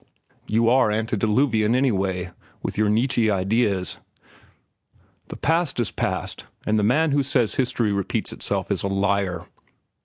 You 0.47 0.67
are 0.67 0.89
antediluvian 0.89 1.75
anyway, 1.75 2.31
with 2.63 2.75
your 2.75 2.89
Nietzsche 2.89 3.29
ideas. 3.29 3.99
The 5.27 5.35
past 5.35 5.79
is 5.79 5.91
past, 5.91 6.45
and 6.65 6.79
the 6.79 6.83
man 6.83 7.11
who 7.11 7.21
says 7.21 7.53
history 7.53 7.91
repeats 7.93 8.33
itself 8.33 8.71
is 8.71 8.81
a 8.81 8.87
liar. 8.87 9.45